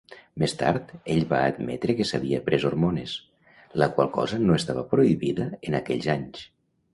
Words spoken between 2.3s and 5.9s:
pres hormones, la qual cosa no estava prohibida en